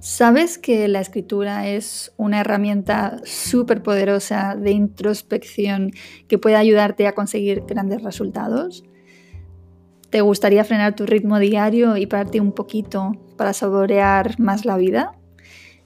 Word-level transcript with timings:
¿Sabes 0.00 0.56
que 0.56 0.88
la 0.88 1.00
escritura 1.00 1.68
es 1.68 2.14
una 2.16 2.40
herramienta 2.40 3.18
súper 3.24 3.82
poderosa 3.82 4.56
de 4.56 4.70
introspección 4.70 5.90
que 6.26 6.38
puede 6.38 6.56
ayudarte 6.56 7.06
a 7.06 7.14
conseguir 7.14 7.64
grandes 7.66 8.02
resultados? 8.02 8.82
¿Te 10.08 10.22
gustaría 10.22 10.64
frenar 10.64 10.96
tu 10.96 11.04
ritmo 11.04 11.38
diario 11.38 11.98
y 11.98 12.06
pararte 12.06 12.40
un 12.40 12.52
poquito 12.52 13.12
para 13.36 13.52
saborear 13.52 14.40
más 14.40 14.64
la 14.64 14.78
vida? 14.78 15.12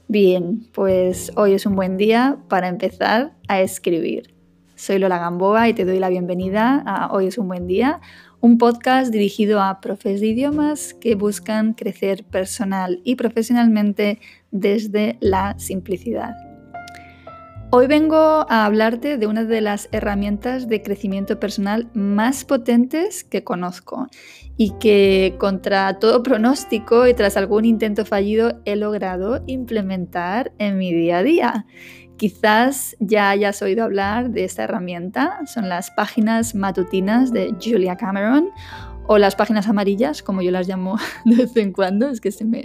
Bien, 0.07 0.65
pues 0.71 1.33
hoy 1.35 1.51
es 1.51 1.65
un 1.65 1.75
buen 1.75 1.97
día 1.97 2.37
para 2.47 2.69
empezar 2.69 3.35
a 3.49 3.59
escribir. 3.59 4.33
Soy 4.75 4.97
Lola 4.97 5.19
Gamboa 5.19 5.67
y 5.67 5.73
te 5.73 5.83
doy 5.83 5.99
la 5.99 6.07
bienvenida 6.07 6.81
a 6.85 7.11
Hoy 7.13 7.27
es 7.27 7.37
un 7.37 7.49
buen 7.49 7.67
día, 7.67 7.99
un 8.45 8.59
podcast 8.59 9.11
dirigido 9.11 9.59
a 9.59 9.81
profes 9.81 10.21
de 10.21 10.27
idiomas 10.27 10.93
que 10.93 11.15
buscan 11.15 11.73
crecer 11.73 12.23
personal 12.25 13.01
y 13.03 13.15
profesionalmente 13.15 14.19
desde 14.51 15.17
la 15.19 15.57
simplicidad. 15.57 16.35
Hoy 17.71 17.87
vengo 17.87 18.45
a 18.47 18.65
hablarte 18.65 19.17
de 19.17 19.25
una 19.25 19.45
de 19.45 19.61
las 19.61 19.89
herramientas 19.91 20.69
de 20.69 20.83
crecimiento 20.83 21.39
personal 21.39 21.89
más 21.95 22.45
potentes 22.45 23.23
que 23.23 23.43
conozco 23.43 24.09
y 24.57 24.77
que 24.79 25.35
contra 25.39 25.97
todo 25.97 26.21
pronóstico 26.21 27.07
y 27.07 27.15
tras 27.15 27.37
algún 27.37 27.65
intento 27.65 28.05
fallido 28.05 28.61
he 28.65 28.75
logrado 28.75 29.43
implementar 29.47 30.53
en 30.59 30.77
mi 30.77 30.93
día 30.93 31.17
a 31.17 31.23
día. 31.23 31.65
Quizás 32.17 32.95
ya 32.99 33.29
hayas 33.29 33.61
oído 33.61 33.83
hablar 33.83 34.29
de 34.31 34.45
esta 34.45 34.63
herramienta, 34.63 35.39
son 35.45 35.67
las 35.67 35.91
páginas 35.91 36.55
matutinas 36.55 37.33
de 37.33 37.53
Julia 37.61 37.97
Cameron 37.97 38.49
o 39.07 39.17
las 39.17 39.35
páginas 39.35 39.67
amarillas, 39.67 40.23
como 40.23 40.41
yo 40.41 40.51
las 40.51 40.67
llamo 40.67 40.97
de 41.25 41.35
vez 41.35 41.57
en 41.57 41.73
cuando, 41.73 42.09
es 42.09 42.21
que 42.21 42.31
se 42.31 42.45
me, 42.45 42.63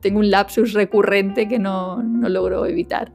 tengo 0.00 0.18
un 0.18 0.30
lapsus 0.30 0.72
recurrente 0.72 1.48
que 1.48 1.58
no, 1.58 2.02
no 2.02 2.28
logro 2.28 2.66
evitar. 2.66 3.12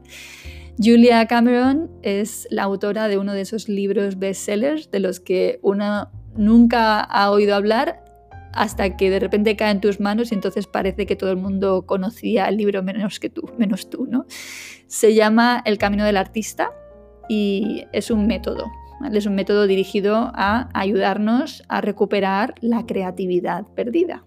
Julia 0.82 1.26
Cameron 1.26 1.90
es 2.02 2.48
la 2.50 2.62
autora 2.62 3.08
de 3.08 3.18
uno 3.18 3.34
de 3.34 3.42
esos 3.42 3.68
libros 3.68 4.18
bestsellers 4.18 4.90
de 4.90 5.00
los 5.00 5.20
que 5.20 5.60
uno 5.62 6.10
nunca 6.36 7.00
ha 7.00 7.30
oído 7.30 7.54
hablar 7.54 8.02
hasta 8.52 8.96
que 8.96 9.10
de 9.10 9.20
repente 9.20 9.56
cae 9.56 9.70
en 9.70 9.80
tus 9.80 10.00
manos 10.00 10.32
y 10.32 10.34
entonces 10.34 10.66
parece 10.66 11.06
que 11.06 11.16
todo 11.16 11.30
el 11.30 11.36
mundo 11.36 11.86
conocía 11.86 12.46
el 12.48 12.56
libro 12.56 12.82
menos 12.82 13.20
que 13.20 13.30
tú, 13.30 13.50
menos 13.58 13.90
tú, 13.90 14.06
¿no? 14.06 14.26
Se 14.86 15.14
llama 15.14 15.62
El 15.64 15.78
camino 15.78 16.04
del 16.04 16.16
artista 16.16 16.72
y 17.28 17.84
es 17.92 18.10
un 18.10 18.26
método, 18.26 18.66
es 19.12 19.26
un 19.26 19.34
método 19.34 19.66
dirigido 19.66 20.32
a 20.34 20.68
ayudarnos 20.74 21.62
a 21.68 21.80
recuperar 21.80 22.54
la 22.60 22.86
creatividad 22.86 23.66
perdida. 23.74 24.24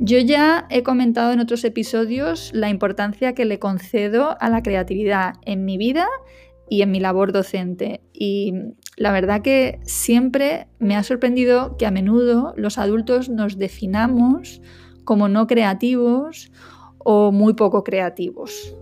Yo 0.00 0.18
ya 0.18 0.66
he 0.70 0.82
comentado 0.82 1.32
en 1.32 1.40
otros 1.40 1.64
episodios 1.64 2.50
la 2.54 2.68
importancia 2.68 3.34
que 3.34 3.44
le 3.44 3.58
concedo 3.58 4.36
a 4.40 4.48
la 4.48 4.62
creatividad 4.62 5.34
en 5.44 5.64
mi 5.64 5.76
vida 5.76 6.06
y 6.70 6.82
en 6.82 6.90
mi 6.90 7.00
labor 7.00 7.32
docente. 7.32 8.02
Y 8.12 8.52
la 8.96 9.12
verdad 9.12 9.42
que 9.42 9.80
siempre 9.82 10.68
me 10.78 10.96
ha 10.96 11.02
sorprendido 11.02 11.76
que 11.76 11.86
a 11.86 11.90
menudo 11.90 12.54
los 12.56 12.78
adultos 12.78 13.28
nos 13.28 13.58
definamos 13.58 14.60
como 15.04 15.28
no 15.28 15.46
creativos 15.46 16.50
o 16.98 17.32
muy 17.32 17.54
poco 17.54 17.84
creativos. 17.84 18.76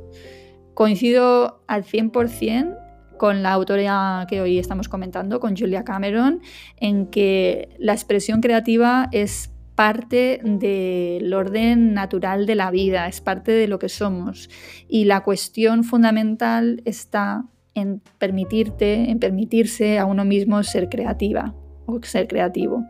Coincido 0.75 1.63
al 1.69 1.85
100% 1.85 2.77
con 3.17 3.43
la 3.43 3.53
autora 3.53 4.27
que 4.29 4.41
hoy 4.41 4.59
estamos 4.59 4.89
comentando, 4.89 5.41
con 5.41 5.57
Julia 5.57 5.85
Cameron, 5.85 6.41
en 6.77 7.07
que 7.07 7.75
la 7.79 7.93
expresión 7.93 8.41
creativa 8.41 9.09
es 9.13 9.53
parte 9.75 10.41
del 10.43 11.33
orden 11.33 11.95
natural 11.95 12.47
de 12.47 12.55
la 12.55 12.71
vida, 12.71 13.07
es 13.07 13.21
parte 13.21 13.53
de 13.53 13.69
lo 13.69 13.79
que 13.79 13.89
somos. 13.89 14.51
Y 14.89 15.05
la 15.05 15.23
cuestión 15.23 15.85
fundamental 15.85 16.83
está 16.85 17.45
en 17.77 18.01
permitirte, 18.19 19.11
en 19.11 19.21
permitirse 19.21 19.99
a 19.99 20.07
uno 20.07 20.25
mismo 20.25 20.63
ser 20.63 20.89
creativa 20.89 21.55
o 21.87 22.03
ser 22.03 22.27
creativo. 22.27 22.85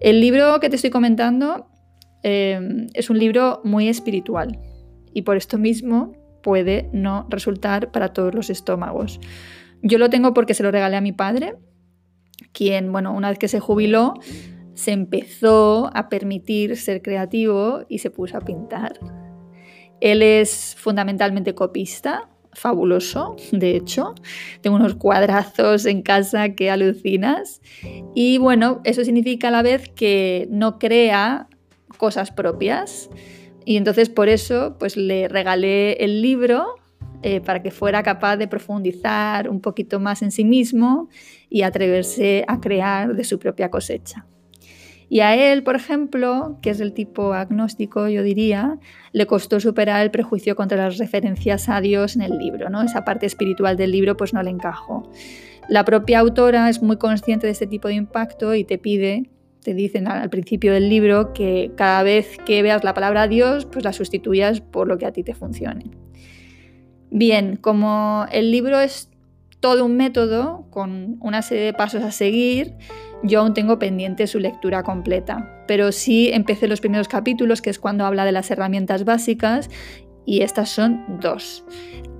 El 0.00 0.20
libro 0.20 0.60
que 0.60 0.70
te 0.70 0.76
estoy 0.76 0.90
comentando 0.90 1.66
em, 2.22 2.86
es 2.94 3.10
un 3.10 3.18
libro 3.18 3.60
muy 3.64 3.88
espiritual 3.88 4.58
y 5.12 5.22
por 5.22 5.36
esto 5.36 5.58
mismo 5.58 6.12
puede 6.42 6.88
no 6.92 7.26
resultar 7.28 7.90
para 7.90 8.12
todos 8.12 8.34
los 8.34 8.48
estómagos. 8.48 9.20
Yo 9.82 9.98
lo 9.98 10.08
tengo 10.08 10.32
porque 10.32 10.54
se 10.54 10.62
lo 10.62 10.70
regalé 10.70 10.96
a 10.96 11.00
mi 11.00 11.12
padre, 11.12 11.56
quien, 12.52 12.92
bueno, 12.92 13.12
una 13.12 13.28
vez 13.28 13.38
que 13.38 13.48
se 13.48 13.60
jubiló, 13.60 14.14
se 14.74 14.92
empezó 14.92 15.90
a 15.92 16.08
permitir 16.08 16.76
ser 16.76 17.02
creativo 17.02 17.84
y 17.88 17.98
se 17.98 18.10
puso 18.10 18.36
a 18.36 18.40
pintar. 18.40 18.98
Él 20.00 20.22
es 20.22 20.76
fundamentalmente 20.78 21.56
copista, 21.56 22.28
fabuloso, 22.52 23.36
de 23.52 23.76
hecho. 23.76 24.14
Tengo 24.60 24.76
unos 24.76 24.94
cuadrazos 24.94 25.86
en 25.86 26.02
casa 26.02 26.50
que 26.50 26.70
alucinas. 26.70 27.60
Y 28.14 28.38
bueno, 28.38 28.80
eso 28.84 29.04
significa 29.04 29.48
a 29.48 29.50
la 29.50 29.62
vez 29.62 29.88
que 29.88 30.48
no 30.50 30.78
crea 30.78 31.48
cosas 31.96 32.30
propias. 32.30 33.10
Y 33.64 33.76
entonces 33.76 34.08
por 34.08 34.28
eso 34.28 34.76
pues 34.78 34.96
le 34.96 35.28
regalé 35.28 35.92
el 36.04 36.22
libro 36.22 36.76
eh, 37.22 37.40
para 37.40 37.62
que 37.62 37.70
fuera 37.70 38.02
capaz 38.02 38.36
de 38.36 38.48
profundizar 38.48 39.50
un 39.50 39.60
poquito 39.60 40.00
más 40.00 40.22
en 40.22 40.30
sí 40.30 40.44
mismo 40.44 41.08
y 41.50 41.62
atreverse 41.62 42.44
a 42.46 42.60
crear 42.60 43.14
de 43.14 43.24
su 43.24 43.38
propia 43.38 43.70
cosecha. 43.70 44.26
Y 45.10 45.20
a 45.20 45.34
él, 45.34 45.62
por 45.62 45.74
ejemplo, 45.74 46.58
que 46.60 46.70
es 46.70 46.78
del 46.78 46.92
tipo 46.92 47.32
agnóstico, 47.32 48.08
yo 48.08 48.22
diría, 48.22 48.78
le 49.12 49.26
costó 49.26 49.58
superar 49.58 50.02
el 50.02 50.10
prejuicio 50.10 50.54
contra 50.54 50.76
las 50.76 50.98
referencias 50.98 51.68
a 51.68 51.80
Dios 51.80 52.14
en 52.16 52.22
el 52.22 52.38
libro, 52.38 52.68
¿no? 52.68 52.82
Esa 52.82 53.04
parte 53.04 53.24
espiritual 53.24 53.76
del 53.76 53.92
libro 53.92 54.16
pues 54.16 54.34
no 54.34 54.42
le 54.42 54.50
encajó. 54.50 55.10
La 55.68 55.84
propia 55.84 56.18
autora 56.18 56.68
es 56.68 56.82
muy 56.82 56.96
consciente 56.96 57.46
de 57.46 57.52
este 57.52 57.66
tipo 57.66 57.88
de 57.88 57.94
impacto 57.94 58.54
y 58.54 58.64
te 58.64 58.76
pide, 58.76 59.30
te 59.62 59.72
dicen 59.72 60.08
al 60.08 60.28
principio 60.28 60.72
del 60.72 60.88
libro 60.90 61.32
que 61.32 61.72
cada 61.74 62.02
vez 62.02 62.36
que 62.44 62.62
veas 62.62 62.84
la 62.84 62.94
palabra 62.94 63.28
Dios, 63.28 63.64
pues 63.64 63.84
la 63.84 63.92
sustituyas 63.94 64.60
por 64.60 64.88
lo 64.88 64.98
que 64.98 65.06
a 65.06 65.12
ti 65.12 65.22
te 65.22 65.34
funcione. 65.34 65.90
Bien, 67.10 67.56
como 67.56 68.26
el 68.30 68.50
libro 68.50 68.78
es 68.78 69.10
todo 69.60 69.84
un 69.84 69.96
método 69.96 70.66
con 70.70 71.16
una 71.20 71.42
serie 71.42 71.64
de 71.64 71.72
pasos 71.72 72.02
a 72.02 72.12
seguir, 72.12 72.74
yo 73.22 73.40
aún 73.40 73.54
tengo 73.54 73.78
pendiente 73.78 74.26
su 74.26 74.38
lectura 74.38 74.82
completa, 74.82 75.64
pero 75.66 75.92
sí 75.92 76.30
empecé 76.32 76.68
los 76.68 76.80
primeros 76.80 77.08
capítulos, 77.08 77.62
que 77.62 77.70
es 77.70 77.78
cuando 77.78 78.04
habla 78.04 78.24
de 78.24 78.32
las 78.32 78.50
herramientas 78.50 79.04
básicas, 79.04 79.68
y 80.24 80.42
estas 80.42 80.68
son 80.68 81.18
dos. 81.20 81.64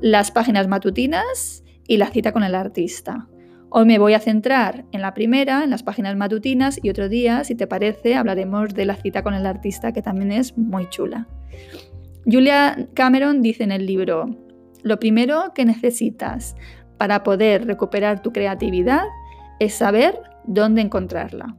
Las 0.00 0.30
páginas 0.30 0.66
matutinas 0.66 1.62
y 1.86 1.98
la 1.98 2.06
cita 2.08 2.32
con 2.32 2.42
el 2.42 2.54
artista. 2.54 3.28
Hoy 3.70 3.84
me 3.84 3.98
voy 3.98 4.14
a 4.14 4.20
centrar 4.20 4.86
en 4.92 5.02
la 5.02 5.12
primera, 5.12 5.62
en 5.62 5.70
las 5.70 5.82
páginas 5.82 6.16
matutinas, 6.16 6.80
y 6.82 6.88
otro 6.88 7.08
día, 7.08 7.44
si 7.44 7.54
te 7.54 7.66
parece, 7.66 8.16
hablaremos 8.16 8.74
de 8.74 8.86
la 8.86 8.96
cita 8.96 9.22
con 9.22 9.34
el 9.34 9.46
artista, 9.46 9.92
que 9.92 10.02
también 10.02 10.32
es 10.32 10.56
muy 10.56 10.88
chula. 10.88 11.28
Julia 12.24 12.88
Cameron 12.94 13.42
dice 13.42 13.64
en 13.64 13.72
el 13.72 13.86
libro, 13.86 14.30
lo 14.82 14.98
primero 14.98 15.52
que 15.54 15.64
necesitas 15.64 16.56
para 16.96 17.22
poder 17.22 17.66
recuperar 17.66 18.22
tu 18.22 18.32
creatividad 18.32 19.04
es 19.60 19.74
saber 19.74 20.18
dónde 20.48 20.80
encontrarla. 20.80 21.56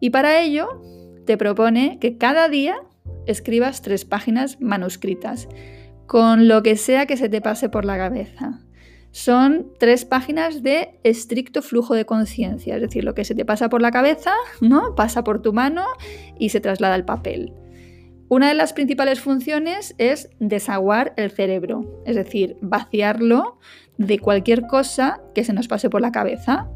Y 0.00 0.10
para 0.10 0.40
ello 0.40 0.80
te 1.26 1.36
propone 1.36 1.98
que 2.00 2.16
cada 2.16 2.48
día 2.48 2.76
escribas 3.26 3.82
tres 3.82 4.04
páginas 4.04 4.60
manuscritas, 4.60 5.48
con 6.06 6.48
lo 6.48 6.62
que 6.62 6.76
sea 6.76 7.06
que 7.06 7.16
se 7.16 7.28
te 7.28 7.40
pase 7.40 7.68
por 7.68 7.84
la 7.84 7.98
cabeza. 7.98 8.60
Son 9.12 9.72
tres 9.78 10.04
páginas 10.04 10.62
de 10.62 10.98
estricto 11.02 11.62
flujo 11.62 11.94
de 11.94 12.06
conciencia, 12.06 12.76
es 12.76 12.80
decir, 12.80 13.04
lo 13.04 13.14
que 13.14 13.24
se 13.24 13.34
te 13.34 13.44
pasa 13.44 13.68
por 13.68 13.82
la 13.82 13.90
cabeza, 13.90 14.32
¿no? 14.60 14.94
Pasa 14.94 15.24
por 15.24 15.42
tu 15.42 15.52
mano 15.52 15.84
y 16.38 16.50
se 16.50 16.60
traslada 16.60 16.94
al 16.94 17.04
papel. 17.04 17.52
Una 18.28 18.48
de 18.48 18.54
las 18.54 18.72
principales 18.72 19.20
funciones 19.20 19.96
es 19.98 20.30
desaguar 20.38 21.12
el 21.16 21.32
cerebro, 21.32 22.02
es 22.06 22.14
decir, 22.14 22.56
vaciarlo 22.60 23.58
de 23.98 24.20
cualquier 24.20 24.68
cosa 24.68 25.20
que 25.34 25.42
se 25.42 25.52
nos 25.52 25.66
pase 25.66 25.90
por 25.90 26.00
la 26.00 26.12
cabeza, 26.12 26.70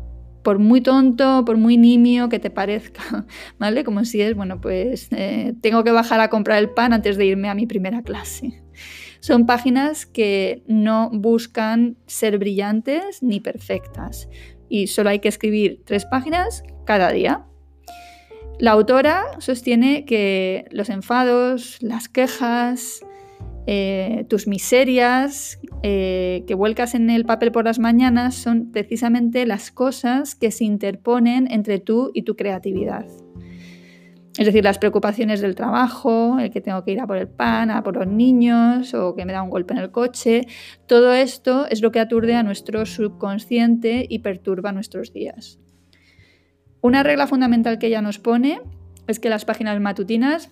por 0.44 0.60
muy 0.60 0.82
tonto, 0.82 1.44
por 1.44 1.56
muy 1.56 1.76
nimio 1.76 2.28
que 2.28 2.38
te 2.38 2.50
parezca, 2.50 3.26
¿vale? 3.58 3.82
Como 3.82 4.04
si 4.04 4.20
es, 4.20 4.36
bueno, 4.36 4.60
pues 4.60 5.08
eh, 5.10 5.54
tengo 5.60 5.82
que 5.82 5.90
bajar 5.90 6.20
a 6.20 6.28
comprar 6.28 6.58
el 6.58 6.70
pan 6.70 6.92
antes 6.92 7.16
de 7.16 7.26
irme 7.26 7.48
a 7.48 7.54
mi 7.54 7.66
primera 7.66 8.02
clase. 8.02 8.62
Son 9.18 9.46
páginas 9.46 10.04
que 10.04 10.62
no 10.68 11.10
buscan 11.10 11.96
ser 12.06 12.38
brillantes 12.38 13.22
ni 13.22 13.40
perfectas 13.40 14.28
y 14.68 14.86
solo 14.88 15.08
hay 15.10 15.18
que 15.18 15.28
escribir 15.28 15.82
tres 15.86 16.04
páginas 16.04 16.62
cada 16.84 17.10
día. 17.10 17.46
La 18.58 18.72
autora 18.72 19.24
sostiene 19.38 20.04
que 20.04 20.66
los 20.70 20.90
enfados, 20.90 21.78
las 21.80 22.10
quejas, 22.10 23.00
eh, 23.66 24.26
tus 24.28 24.46
miserias 24.46 25.58
eh, 25.82 26.44
que 26.46 26.54
vuelcas 26.54 26.94
en 26.94 27.08
el 27.08 27.24
papel 27.24 27.50
por 27.50 27.64
las 27.64 27.78
mañanas 27.78 28.34
son 28.34 28.70
precisamente 28.72 29.46
las 29.46 29.70
cosas 29.70 30.34
que 30.34 30.50
se 30.50 30.64
interponen 30.64 31.50
entre 31.50 31.78
tú 31.78 32.10
y 32.14 32.22
tu 32.22 32.36
creatividad. 32.36 33.06
Es 34.36 34.46
decir, 34.46 34.64
las 34.64 34.78
preocupaciones 34.78 35.40
del 35.40 35.54
trabajo, 35.54 36.38
el 36.40 36.50
que 36.50 36.60
tengo 36.60 36.82
que 36.84 36.90
ir 36.90 37.00
a 37.00 37.06
por 37.06 37.16
el 37.16 37.28
pan, 37.28 37.70
a 37.70 37.84
por 37.84 37.94
los 37.94 38.06
niños 38.08 38.92
o 38.92 39.14
que 39.14 39.24
me 39.24 39.32
da 39.32 39.42
un 39.42 39.50
golpe 39.50 39.74
en 39.74 39.78
el 39.78 39.92
coche, 39.92 40.46
todo 40.86 41.12
esto 41.12 41.66
es 41.70 41.82
lo 41.82 41.92
que 41.92 42.00
aturde 42.00 42.34
a 42.34 42.42
nuestro 42.42 42.84
subconsciente 42.84 44.04
y 44.08 44.18
perturba 44.18 44.72
nuestros 44.72 45.12
días. 45.12 45.60
Una 46.80 47.04
regla 47.04 47.28
fundamental 47.28 47.78
que 47.78 47.86
ella 47.86 48.02
nos 48.02 48.18
pone 48.18 48.60
es 49.06 49.20
que 49.20 49.30
las 49.30 49.44
páginas 49.44 49.80
matutinas 49.80 50.50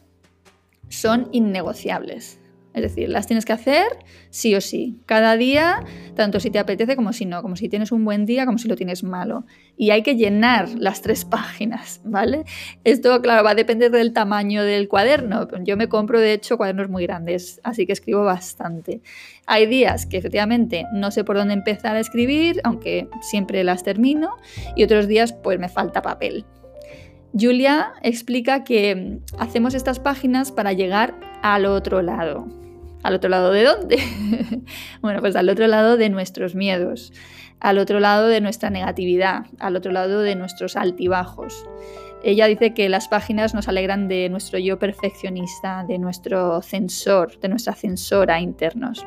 son 0.88 1.28
innegociables. 1.32 2.41
Es 2.74 2.82
decir, 2.82 3.08
las 3.08 3.26
tienes 3.26 3.44
que 3.44 3.52
hacer 3.52 3.86
sí 4.30 4.54
o 4.54 4.60
sí, 4.60 5.00
cada 5.04 5.36
día, 5.36 5.84
tanto 6.14 6.40
si 6.40 6.50
te 6.50 6.58
apetece 6.58 6.96
como 6.96 7.12
si 7.12 7.26
no, 7.26 7.42
como 7.42 7.54
si 7.56 7.68
tienes 7.68 7.92
un 7.92 8.04
buen 8.04 8.24
día, 8.24 8.46
como 8.46 8.58
si 8.58 8.66
lo 8.66 8.76
tienes 8.76 9.02
malo. 9.02 9.44
Y 9.76 9.90
hay 9.90 10.02
que 10.02 10.16
llenar 10.16 10.68
las 10.78 11.02
tres 11.02 11.24
páginas, 11.24 12.00
¿vale? 12.04 12.44
Esto, 12.84 13.20
claro, 13.20 13.44
va 13.44 13.50
a 13.50 13.54
depender 13.54 13.90
del 13.90 14.12
tamaño 14.12 14.62
del 14.62 14.88
cuaderno. 14.88 15.48
Yo 15.64 15.76
me 15.76 15.88
compro, 15.88 16.18
de 16.18 16.32
hecho, 16.32 16.56
cuadernos 16.56 16.88
muy 16.88 17.04
grandes, 17.04 17.60
así 17.62 17.84
que 17.86 17.92
escribo 17.92 18.24
bastante. 18.24 19.02
Hay 19.46 19.66
días 19.66 20.06
que 20.06 20.16
efectivamente 20.16 20.86
no 20.92 21.10
sé 21.10 21.24
por 21.24 21.36
dónde 21.36 21.54
empezar 21.54 21.96
a 21.96 22.00
escribir, 22.00 22.60
aunque 22.64 23.08
siempre 23.20 23.64
las 23.64 23.82
termino, 23.82 24.30
y 24.76 24.84
otros 24.84 25.08
días 25.08 25.32
pues 25.32 25.58
me 25.58 25.68
falta 25.68 26.00
papel. 26.00 26.46
Julia 27.38 27.92
explica 28.02 28.62
que 28.62 29.18
hacemos 29.38 29.74
estas 29.74 29.98
páginas 29.98 30.52
para 30.52 30.72
llegar 30.72 31.14
al 31.42 31.64
otro 31.66 32.02
lado. 32.02 32.61
¿Al 33.02 33.14
otro 33.14 33.28
lado 33.28 33.50
de 33.50 33.64
dónde? 33.64 33.98
bueno, 35.02 35.20
pues 35.20 35.34
al 35.36 35.48
otro 35.48 35.66
lado 35.66 35.96
de 35.96 36.08
nuestros 36.08 36.54
miedos, 36.54 37.12
al 37.60 37.78
otro 37.78 38.00
lado 38.00 38.28
de 38.28 38.40
nuestra 38.40 38.70
negatividad, 38.70 39.46
al 39.58 39.76
otro 39.76 39.92
lado 39.92 40.20
de 40.20 40.36
nuestros 40.36 40.76
altibajos. 40.76 41.66
Ella 42.24 42.46
dice 42.46 42.72
que 42.72 42.88
las 42.88 43.08
páginas 43.08 43.54
nos 43.54 43.66
alegran 43.66 44.06
de 44.06 44.28
nuestro 44.28 44.58
yo 44.58 44.78
perfeccionista, 44.78 45.84
de 45.88 45.98
nuestro 45.98 46.62
censor, 46.62 47.40
de 47.40 47.48
nuestra 47.48 47.74
censora 47.74 48.40
internos. 48.40 49.04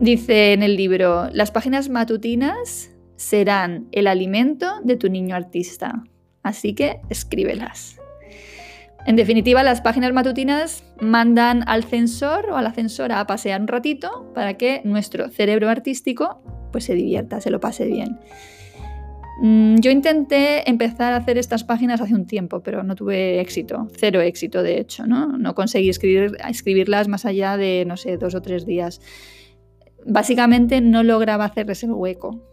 Dice 0.00 0.52
en 0.52 0.64
el 0.64 0.76
libro, 0.76 1.28
las 1.32 1.52
páginas 1.52 1.88
matutinas 1.88 2.90
serán 3.14 3.86
el 3.92 4.08
alimento 4.08 4.80
de 4.82 4.96
tu 4.96 5.08
niño 5.08 5.36
artista, 5.36 6.02
así 6.42 6.74
que 6.74 7.00
escríbelas. 7.08 7.99
En 9.06 9.16
definitiva, 9.16 9.62
las 9.62 9.80
páginas 9.80 10.12
matutinas 10.12 10.84
mandan 11.00 11.64
al 11.66 11.84
censor 11.84 12.50
o 12.50 12.56
a 12.56 12.62
la 12.62 12.72
censora 12.72 13.20
a 13.20 13.26
pasear 13.26 13.60
un 13.60 13.68
ratito 13.68 14.30
para 14.34 14.54
que 14.54 14.82
nuestro 14.84 15.28
cerebro 15.30 15.68
artístico 15.68 16.42
pues, 16.70 16.84
se 16.84 16.94
divierta, 16.94 17.40
se 17.40 17.50
lo 17.50 17.60
pase 17.60 17.86
bien. 17.86 18.18
Mm, 19.42 19.76
yo 19.80 19.90
intenté 19.90 20.68
empezar 20.68 21.14
a 21.14 21.16
hacer 21.16 21.38
estas 21.38 21.64
páginas 21.64 22.02
hace 22.02 22.14
un 22.14 22.26
tiempo, 22.26 22.62
pero 22.62 22.82
no 22.82 22.94
tuve 22.94 23.40
éxito, 23.40 23.88
cero 23.96 24.20
éxito 24.20 24.62
de 24.62 24.78
hecho, 24.78 25.06
¿no? 25.06 25.28
No 25.38 25.54
conseguí 25.54 25.88
escribir, 25.88 26.36
escribirlas 26.46 27.08
más 27.08 27.24
allá 27.24 27.56
de, 27.56 27.84
no 27.86 27.96
sé, 27.96 28.18
dos 28.18 28.34
o 28.34 28.42
tres 28.42 28.66
días. 28.66 29.00
Básicamente 30.04 30.82
no 30.82 31.02
lograba 31.02 31.46
hacerles 31.46 31.82
el 31.84 31.92
hueco. 31.92 32.49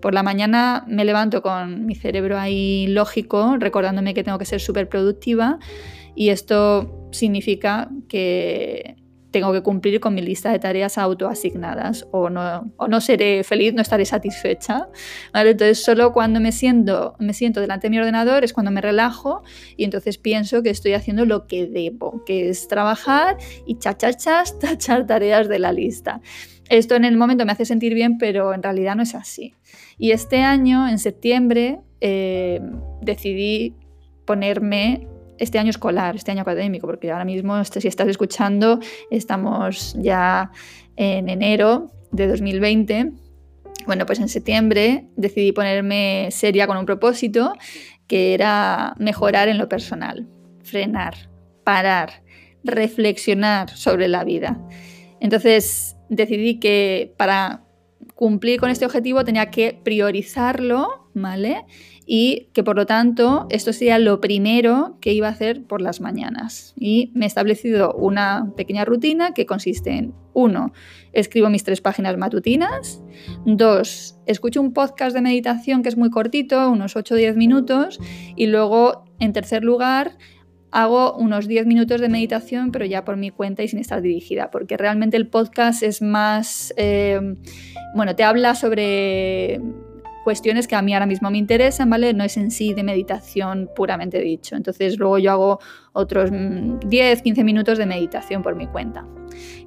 Por 0.00 0.14
la 0.14 0.22
mañana 0.22 0.84
me 0.86 1.04
levanto 1.04 1.42
con 1.42 1.86
mi 1.86 1.94
cerebro 1.94 2.38
ahí 2.38 2.86
lógico, 2.88 3.56
recordándome 3.58 4.14
que 4.14 4.24
tengo 4.24 4.38
que 4.38 4.44
ser 4.44 4.60
súper 4.60 4.88
productiva 4.88 5.58
y 6.14 6.30
esto 6.30 7.08
significa 7.12 7.88
que 8.08 8.96
tengo 9.30 9.52
que 9.52 9.62
cumplir 9.62 10.00
con 10.00 10.14
mi 10.14 10.22
lista 10.22 10.50
de 10.50 10.58
tareas 10.58 10.96
autoasignadas 10.96 12.06
o 12.10 12.30
no, 12.30 12.72
o 12.78 12.88
no 12.88 13.02
seré 13.02 13.44
feliz, 13.44 13.74
no 13.74 13.82
estaré 13.82 14.06
satisfecha. 14.06 14.88
Entonces 15.34 15.84
solo 15.84 16.14
cuando 16.14 16.40
me 16.40 16.52
siento, 16.52 17.16
me 17.18 17.34
siento 17.34 17.60
delante 17.60 17.86
de 17.86 17.90
mi 17.90 17.98
ordenador 17.98 18.44
es 18.44 18.54
cuando 18.54 18.70
me 18.70 18.80
relajo 18.80 19.42
y 19.76 19.84
entonces 19.84 20.16
pienso 20.16 20.62
que 20.62 20.70
estoy 20.70 20.94
haciendo 20.94 21.26
lo 21.26 21.46
que 21.46 21.66
debo, 21.66 22.24
que 22.24 22.48
es 22.48 22.66
trabajar 22.66 23.36
y 23.66 23.78
chachachas, 23.78 24.58
tachar 24.60 25.06
tareas 25.06 25.48
de 25.48 25.58
la 25.58 25.72
lista. 25.72 26.22
Esto 26.68 26.96
en 26.96 27.04
el 27.04 27.16
momento 27.16 27.44
me 27.46 27.52
hace 27.52 27.64
sentir 27.64 27.94
bien, 27.94 28.18
pero 28.18 28.52
en 28.52 28.62
realidad 28.62 28.96
no 28.96 29.02
es 29.02 29.14
así. 29.14 29.54
Y 29.98 30.10
este 30.10 30.42
año, 30.42 30.88
en 30.88 30.98
septiembre, 30.98 31.80
eh, 32.00 32.60
decidí 33.02 33.74
ponerme 34.24 35.06
este 35.38 35.58
año 35.58 35.70
escolar, 35.70 36.16
este 36.16 36.32
año 36.32 36.42
académico, 36.42 36.86
porque 36.86 37.10
ahora 37.10 37.24
mismo, 37.24 37.56
este, 37.58 37.80
si 37.80 37.88
estás 37.88 38.08
escuchando, 38.08 38.80
estamos 39.10 39.94
ya 39.98 40.50
en 40.96 41.28
enero 41.28 41.90
de 42.10 42.26
2020. 42.26 43.12
Bueno, 43.86 44.06
pues 44.06 44.18
en 44.18 44.28
septiembre 44.28 45.06
decidí 45.16 45.52
ponerme 45.52 46.28
seria 46.30 46.66
con 46.66 46.76
un 46.76 46.86
propósito 46.86 47.52
que 48.08 48.34
era 48.34 48.94
mejorar 48.98 49.48
en 49.48 49.58
lo 49.58 49.68
personal, 49.68 50.26
frenar, 50.62 51.14
parar, 51.64 52.22
reflexionar 52.64 53.70
sobre 53.70 54.08
la 54.08 54.24
vida. 54.24 54.58
Entonces 55.20 55.95
decidí 56.08 56.58
que 56.58 57.14
para 57.16 57.66
cumplir 58.14 58.58
con 58.60 58.70
este 58.70 58.86
objetivo 58.86 59.24
tenía 59.24 59.50
que 59.50 59.78
priorizarlo, 59.82 61.10
¿vale? 61.14 61.64
Y 62.06 62.48
que 62.52 62.62
por 62.62 62.76
lo 62.76 62.86
tanto 62.86 63.46
esto 63.50 63.72
sería 63.72 63.98
lo 63.98 64.20
primero 64.20 64.96
que 65.00 65.12
iba 65.12 65.28
a 65.28 65.32
hacer 65.32 65.64
por 65.64 65.82
las 65.82 66.00
mañanas. 66.00 66.72
Y 66.78 67.10
me 67.14 67.26
he 67.26 67.28
establecido 67.28 67.92
una 67.94 68.52
pequeña 68.56 68.84
rutina 68.84 69.34
que 69.34 69.44
consiste 69.44 69.90
en, 69.90 70.14
uno, 70.32 70.72
escribo 71.12 71.48
mis 71.50 71.64
tres 71.64 71.80
páginas 71.80 72.16
matutinas, 72.16 73.02
dos, 73.46 74.16
escucho 74.26 74.60
un 74.60 74.72
podcast 74.72 75.14
de 75.14 75.22
meditación 75.22 75.82
que 75.82 75.88
es 75.88 75.96
muy 75.96 76.10
cortito, 76.10 76.70
unos 76.70 76.94
8 76.94 77.14
o 77.14 77.16
10 77.16 77.36
minutos, 77.36 77.98
y 78.36 78.46
luego, 78.46 79.04
en 79.18 79.32
tercer 79.32 79.64
lugar, 79.64 80.18
hago 80.70 81.14
unos 81.14 81.48
10 81.48 81.66
minutos 81.66 82.00
de 82.00 82.08
meditación, 82.08 82.72
pero 82.72 82.84
ya 82.84 83.04
por 83.04 83.16
mi 83.16 83.30
cuenta 83.30 83.62
y 83.62 83.68
sin 83.68 83.78
estar 83.78 84.02
dirigida, 84.02 84.50
porque 84.50 84.76
realmente 84.76 85.16
el 85.16 85.26
podcast 85.26 85.82
es 85.82 86.02
más, 86.02 86.74
eh, 86.76 87.36
bueno, 87.94 88.14
te 88.16 88.24
habla 88.24 88.54
sobre 88.54 89.60
cuestiones 90.26 90.66
que 90.66 90.74
a 90.74 90.82
mí 90.82 90.92
ahora 90.92 91.06
mismo 91.06 91.30
me 91.30 91.38
interesan, 91.38 91.88
¿vale? 91.88 92.12
No 92.12 92.24
es 92.24 92.36
en 92.36 92.50
sí 92.50 92.74
de 92.74 92.82
meditación 92.82 93.70
puramente 93.76 94.18
dicho. 94.18 94.56
Entonces 94.56 94.98
luego 94.98 95.18
yo 95.18 95.30
hago 95.30 95.60
otros 95.92 96.30
10, 96.32 97.20
mm, 97.20 97.22
15 97.22 97.44
minutos 97.44 97.78
de 97.78 97.86
meditación 97.86 98.42
por 98.42 98.56
mi 98.56 98.66
cuenta. 98.66 99.06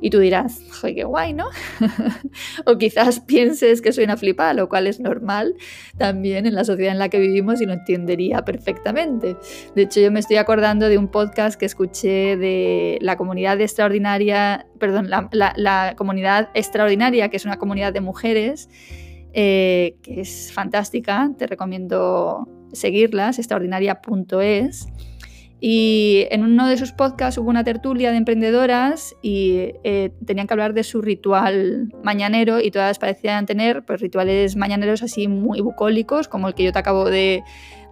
Y 0.01 0.09
tú 0.09 0.19
dirás, 0.19 0.61
joder, 0.71 0.95
qué 0.95 1.03
guay, 1.03 1.33
¿no? 1.33 1.47
o 2.65 2.77
quizás 2.77 3.19
pienses 3.27 3.81
que 3.81 3.91
soy 3.91 4.05
una 4.05 4.17
flipada, 4.17 4.53
lo 4.53 4.69
cual 4.69 4.87
es 4.87 4.99
normal 4.99 5.55
también 5.97 6.45
en 6.45 6.55
la 6.55 6.63
sociedad 6.63 6.91
en 6.91 6.99
la 6.99 7.09
que 7.09 7.19
vivimos 7.19 7.61
y 7.61 7.65
lo 7.65 7.73
entendería 7.73 8.43
perfectamente. 8.45 9.35
De 9.75 9.81
hecho, 9.81 9.99
yo 9.99 10.11
me 10.11 10.19
estoy 10.19 10.37
acordando 10.37 10.87
de 10.87 10.97
un 10.97 11.09
podcast 11.09 11.59
que 11.59 11.65
escuché 11.65 12.37
de 12.37 12.97
la 13.01 13.17
comunidad 13.17 13.59
extraordinaria, 13.59 14.65
perdón, 14.79 15.09
la, 15.09 15.93
comunidad 15.97 16.49
extraordinaria, 16.53 17.29
que 17.29 17.37
es 17.37 17.45
una 17.45 17.57
comunidad 17.57 17.93
de 17.93 18.01
mujeres 18.01 18.69
eh, 19.33 19.97
que 20.01 20.21
es 20.21 20.51
fantástica, 20.53 21.31
te 21.37 21.45
recomiendo 21.47 22.47
seguirlas, 22.71 23.37
extraordinaria.es. 23.37 24.87
Y 25.61 26.25
en 26.31 26.43
uno 26.43 26.67
de 26.67 26.77
sus 26.77 26.93
podcasts 26.93 27.37
hubo 27.37 27.49
una 27.49 27.63
tertulia 27.65 28.11
de 28.11 28.17
emprendedoras 28.17 29.15
y 29.21 29.73
eh, 29.83 30.11
tenían 30.25 30.47
que 30.47 30.53
hablar 30.53 30.73
de 30.73 30.83
su 30.83 31.01
ritual 31.01 31.91
mañanero 32.01 32.61
y 32.61 32.71
todas 32.71 32.97
parecían 32.97 33.45
tener 33.45 33.83
pues, 33.83 33.99
rituales 33.99 34.55
mañaneros 34.55 35.03
así 35.03 35.27
muy 35.27 35.59
bucólicos, 35.59 36.29
como 36.29 36.47
el 36.47 36.53
que 36.53 36.63
yo 36.63 36.71
te 36.71 36.79
acabo 36.79 37.09
de, 37.09 37.43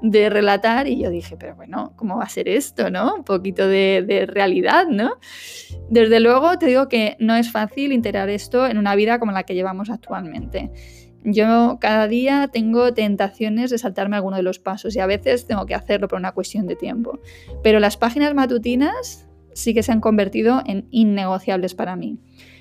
de, 0.02 0.30
relatar. 0.30 0.88
Y 0.88 1.02
yo 1.02 1.10
dije, 1.10 1.36
pero 1.38 1.56
bueno, 1.56 1.92
¿cómo 1.98 2.18
va 2.18 2.24
a 2.24 2.30
ser 2.30 2.48
esto? 2.48 2.90
¿no? 2.90 3.16
Un 3.16 3.24
poquito 3.26 3.68
de, 3.68 4.04
de 4.08 4.26
realidad, 4.26 4.88
¿no? 4.88 5.18
Desde 5.90 6.22
luego 6.22 6.58
te 6.58 6.68
digo 6.68 6.88
que 6.88 7.18
no 7.20 7.36
es 7.36 7.52
fácil 7.52 7.92
integrar 7.92 8.30
esto 8.30 8.66
en 8.66 8.78
una 8.78 8.96
vida 8.96 9.20
como 9.20 9.34
la 9.34 9.44
que 9.44 9.56
llevamos 9.56 9.90
actualmente. 9.90 10.72
Yo 11.24 11.78
cada 11.82 12.08
día 12.08 12.50
tengo 12.52 12.94
tentaciones 12.94 13.70
de 13.72 13.78
saltarme 13.78 14.16
alguno 14.16 14.38
de 14.38 14.44
los 14.44 14.60
pasos 14.60 14.96
y 14.96 15.00
a 15.00 15.06
veces 15.06 15.46
tengo 15.46 15.66
que 15.66 15.76
hacerlo 15.76 16.08
por 16.08 16.20
una 16.20 16.32
cuestión 16.32 16.68
de 16.68 16.76
tiempo. 16.76 17.20
Pero 17.64 17.80
las 17.80 17.98
páginas 17.98 18.34
matutinas 18.34 19.28
sí 19.54 19.74
que 19.74 19.84
se 19.84 19.92
han 19.92 20.02
convertido 20.02 20.62
en 20.66 20.88
innegociables 20.92 21.74
para 21.74 21.96
mí. 21.96 22.18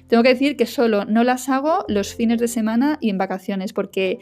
Tengo 0.08 0.22
que 0.22 0.30
decir 0.30 0.56
que 0.56 0.66
solo 0.66 1.04
no 1.04 1.24
las 1.24 1.48
hago 1.48 1.84
los 1.88 2.14
fines 2.14 2.40
de 2.40 2.48
semana 2.48 2.98
y 3.00 3.10
en 3.10 3.18
vacaciones 3.18 3.72
porque 3.72 4.18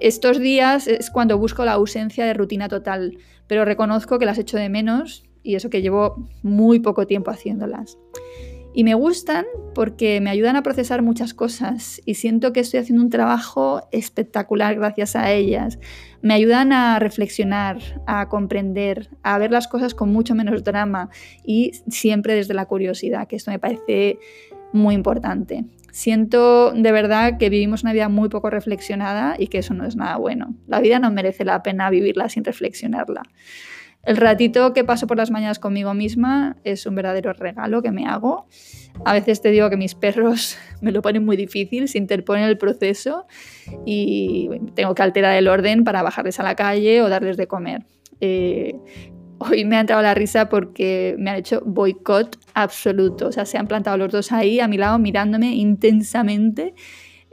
estos 0.00 0.38
días 0.38 0.86
es 0.86 1.10
cuando 1.10 1.38
busco 1.38 1.64
la 1.64 1.72
ausencia 1.72 2.24
de 2.24 2.34
rutina 2.34 2.68
total, 2.68 3.18
pero 3.46 3.64
reconozco 3.64 4.18
que 4.18 4.26
las 4.26 4.38
echo 4.38 4.56
de 4.56 4.68
menos 4.68 5.24
y 5.42 5.54
eso 5.54 5.70
que 5.70 5.82
llevo 5.82 6.28
muy 6.42 6.80
poco 6.80 7.06
tiempo 7.06 7.30
haciéndolas. 7.30 7.98
Y 8.78 8.84
me 8.84 8.92
gustan 8.92 9.46
porque 9.74 10.20
me 10.20 10.28
ayudan 10.28 10.54
a 10.54 10.62
procesar 10.62 11.00
muchas 11.00 11.32
cosas 11.32 12.02
y 12.04 12.16
siento 12.16 12.52
que 12.52 12.60
estoy 12.60 12.78
haciendo 12.78 13.02
un 13.02 13.08
trabajo 13.08 13.88
espectacular 13.90 14.74
gracias 14.74 15.16
a 15.16 15.32
ellas. 15.32 15.78
Me 16.20 16.34
ayudan 16.34 16.74
a 16.74 16.98
reflexionar, 16.98 17.78
a 18.06 18.28
comprender, 18.28 19.08
a 19.22 19.38
ver 19.38 19.50
las 19.50 19.66
cosas 19.66 19.94
con 19.94 20.12
mucho 20.12 20.34
menos 20.34 20.62
drama 20.62 21.08
y 21.42 21.72
siempre 21.88 22.34
desde 22.34 22.52
la 22.52 22.66
curiosidad, 22.66 23.26
que 23.28 23.36
esto 23.36 23.50
me 23.50 23.58
parece 23.58 24.18
muy 24.74 24.94
importante. 24.94 25.64
Siento 25.90 26.72
de 26.72 26.92
verdad 26.92 27.38
que 27.38 27.48
vivimos 27.48 27.82
una 27.82 27.94
vida 27.94 28.10
muy 28.10 28.28
poco 28.28 28.50
reflexionada 28.50 29.36
y 29.38 29.46
que 29.46 29.56
eso 29.56 29.72
no 29.72 29.86
es 29.86 29.96
nada 29.96 30.18
bueno. 30.18 30.54
La 30.66 30.80
vida 30.80 30.98
no 30.98 31.10
merece 31.10 31.46
la 31.46 31.62
pena 31.62 31.88
vivirla 31.88 32.28
sin 32.28 32.44
reflexionarla. 32.44 33.22
El 34.06 34.16
ratito 34.16 34.72
que 34.72 34.84
paso 34.84 35.08
por 35.08 35.16
las 35.16 35.32
mañanas 35.32 35.58
conmigo 35.58 35.92
misma 35.92 36.56
es 36.62 36.86
un 36.86 36.94
verdadero 36.94 37.32
regalo 37.32 37.82
que 37.82 37.90
me 37.90 38.06
hago. 38.06 38.46
A 39.04 39.12
veces 39.12 39.40
te 39.42 39.50
digo 39.50 39.68
que 39.68 39.76
mis 39.76 39.96
perros 39.96 40.56
me 40.80 40.92
lo 40.92 41.02
ponen 41.02 41.24
muy 41.24 41.36
difícil, 41.36 41.88
se 41.88 41.98
interponen 41.98 42.44
el 42.44 42.56
proceso 42.56 43.26
y 43.84 44.48
tengo 44.74 44.94
que 44.94 45.02
alterar 45.02 45.36
el 45.36 45.48
orden 45.48 45.82
para 45.82 46.02
bajarles 46.02 46.38
a 46.38 46.44
la 46.44 46.54
calle 46.54 47.02
o 47.02 47.08
darles 47.08 47.36
de 47.36 47.48
comer. 47.48 47.84
Eh, 48.20 48.76
hoy 49.38 49.64
me 49.64 49.76
ha 49.76 49.80
entrado 49.80 50.02
la 50.02 50.14
risa 50.14 50.48
porque 50.48 51.16
me 51.18 51.30
han 51.30 51.36
hecho 51.36 51.62
boicot 51.66 52.38
absoluto. 52.54 53.26
O 53.26 53.32
sea, 53.32 53.44
se 53.44 53.58
han 53.58 53.66
plantado 53.66 53.96
los 53.96 54.12
dos 54.12 54.30
ahí 54.30 54.60
a 54.60 54.68
mi 54.68 54.78
lado 54.78 55.00
mirándome 55.00 55.56
intensamente 55.56 56.74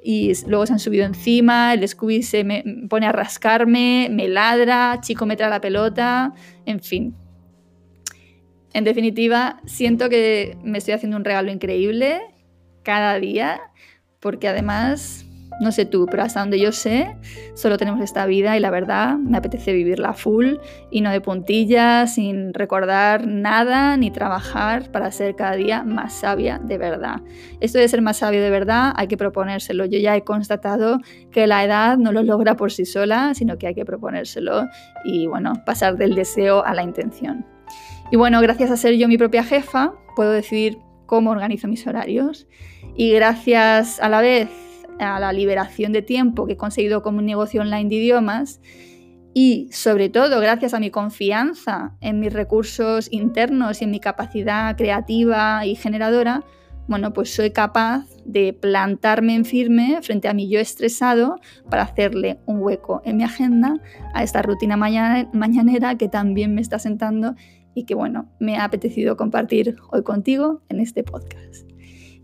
y 0.03 0.33
luego 0.47 0.65
se 0.65 0.73
han 0.73 0.79
subido 0.79 1.05
encima, 1.05 1.73
el 1.73 1.87
Scooby 1.87 2.23
se 2.23 2.43
me 2.43 2.63
pone 2.89 3.05
a 3.05 3.11
rascarme, 3.11 4.09
me 4.11 4.27
ladra, 4.27 4.99
Chico 5.01 5.25
me 5.25 5.37
trae 5.37 5.49
la 5.49 5.61
pelota, 5.61 6.33
en 6.65 6.81
fin. 6.81 7.15
En 8.73 8.83
definitiva, 8.83 9.61
siento 9.65 10.09
que 10.09 10.57
me 10.63 10.79
estoy 10.79 10.95
haciendo 10.95 11.15
un 11.15 11.23
regalo 11.23 11.51
increíble 11.51 12.21
cada 12.83 13.19
día, 13.19 13.61
porque 14.19 14.47
además 14.47 15.25
no 15.59 15.71
sé 15.71 15.85
tú, 15.85 16.07
pero 16.09 16.23
hasta 16.23 16.39
donde 16.39 16.59
yo 16.59 16.71
sé, 16.71 17.15
solo 17.55 17.77
tenemos 17.77 18.01
esta 18.01 18.25
vida 18.25 18.57
y 18.57 18.59
la 18.59 18.69
verdad 18.69 19.17
me 19.17 19.37
apetece 19.37 19.73
vivirla 19.73 20.13
full 20.13 20.55
y 20.91 21.01
no 21.01 21.11
de 21.11 21.21
puntillas, 21.21 22.15
sin 22.15 22.53
recordar 22.53 23.27
nada 23.27 23.97
ni 23.97 24.11
trabajar 24.11 24.91
para 24.91 25.11
ser 25.11 25.35
cada 25.35 25.55
día 25.55 25.83
más 25.83 26.13
sabia 26.13 26.59
de 26.59 26.77
verdad. 26.77 27.21
Esto 27.59 27.79
de 27.79 27.87
ser 27.87 28.01
más 28.01 28.17
sabio 28.17 28.41
de 28.41 28.49
verdad 28.49 28.93
hay 28.95 29.07
que 29.07 29.17
proponérselo. 29.17 29.85
Yo 29.85 29.99
ya 29.99 30.15
he 30.15 30.23
constatado 30.23 30.99
que 31.31 31.47
la 31.47 31.63
edad 31.63 31.97
no 31.97 32.11
lo 32.11 32.23
logra 32.23 32.55
por 32.55 32.71
sí 32.71 32.85
sola, 32.85 33.33
sino 33.33 33.57
que 33.57 33.67
hay 33.67 33.75
que 33.75 33.85
proponérselo 33.85 34.67
y 35.03 35.27
bueno, 35.27 35.53
pasar 35.65 35.97
del 35.97 36.15
deseo 36.15 36.63
a 36.65 36.73
la 36.73 36.83
intención. 36.83 37.45
Y 38.11 38.15
bueno, 38.15 38.41
gracias 38.41 38.69
a 38.69 38.77
ser 38.77 38.95
yo 38.95 39.07
mi 39.07 39.17
propia 39.17 39.43
jefa, 39.43 39.93
puedo 40.15 40.31
decidir 40.31 40.77
cómo 41.05 41.31
organizo 41.31 41.67
mis 41.67 41.85
horarios 41.87 42.47
y 42.95 43.11
gracias 43.11 43.99
a 43.99 44.09
la 44.09 44.21
vez 44.21 44.49
a 45.03 45.19
la 45.19 45.33
liberación 45.33 45.91
de 45.91 46.01
tiempo 46.01 46.45
que 46.45 46.53
he 46.53 46.57
conseguido 46.57 47.01
como 47.01 47.19
un 47.19 47.25
negocio 47.25 47.61
online 47.61 47.89
de 47.89 47.95
idiomas 47.95 48.59
y 49.33 49.69
sobre 49.71 50.09
todo 50.09 50.39
gracias 50.39 50.73
a 50.73 50.79
mi 50.79 50.91
confianza 50.91 51.95
en 52.01 52.19
mis 52.19 52.31
recursos 52.31 53.07
internos 53.11 53.81
y 53.81 53.85
en 53.85 53.91
mi 53.91 53.99
capacidad 53.99 54.77
creativa 54.77 55.65
y 55.65 55.75
generadora, 55.75 56.43
bueno, 56.87 57.13
pues 57.13 57.33
soy 57.33 57.51
capaz 57.51 58.05
de 58.25 58.53
plantarme 58.53 59.33
en 59.33 59.45
firme 59.45 59.99
frente 60.01 60.27
a 60.27 60.33
mi 60.33 60.49
yo 60.49 60.59
estresado 60.59 61.39
para 61.69 61.83
hacerle 61.83 62.39
un 62.45 62.61
hueco 62.61 63.01
en 63.05 63.17
mi 63.17 63.23
agenda 63.23 63.77
a 64.13 64.23
esta 64.23 64.41
rutina 64.41 64.77
mañanera 64.77 65.97
que 65.97 66.09
también 66.09 66.53
me 66.53 66.61
está 66.61 66.77
sentando 66.77 67.35
y 67.73 67.85
que, 67.85 67.95
bueno, 67.95 68.29
me 68.39 68.57
ha 68.57 68.65
apetecido 68.65 69.17
compartir 69.17 69.77
hoy 69.91 70.03
contigo 70.03 70.61
en 70.69 70.79
este 70.79 71.03
podcast. 71.03 71.67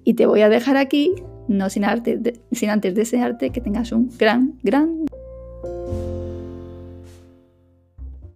Y 0.04 0.14
te 0.14 0.28
voy 0.28 0.42
a 0.42 0.50
dejar 0.50 0.78
aquí 0.78 1.16
no 1.50 1.70
sin, 1.70 1.84
arte, 1.84 2.42
sin 2.52 2.70
antes 2.70 2.96
desearte 2.96 3.50
que 3.50 3.60
tengas 3.60 3.92
un 3.92 4.10
gran, 4.18 4.54
gran 4.64 5.06